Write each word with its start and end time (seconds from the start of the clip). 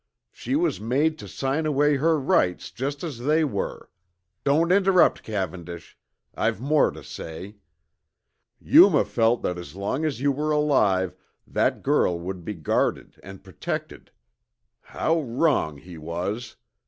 She 0.31 0.55
was 0.55 0.81
made 0.81 1.19
to 1.19 1.27
sign 1.27 1.67
away 1.67 1.97
her 1.97 2.19
rights 2.19 2.71
just 2.71 3.03
as 3.03 3.19
they 3.19 3.43
were. 3.43 3.91
Don't 4.43 4.71
interrupt, 4.71 5.21
Cavendish 5.21 5.95
I've 6.33 6.59
more 6.59 6.89
to 6.89 7.03
say. 7.03 7.57
Yuma 8.59 9.05
felt 9.05 9.43
that 9.43 9.59
as 9.59 9.75
long 9.75 10.03
as 10.03 10.19
you 10.19 10.31
were 10.31 10.49
alive, 10.49 11.15
that 11.45 11.83
girl 11.83 12.19
would 12.19 12.43
be 12.43 12.55
guarded 12.55 13.19
and 13.21 13.43
protected. 13.43 14.09
How 14.81 15.21
wrong 15.21 15.77
he 15.77 15.99
was! 15.99 16.55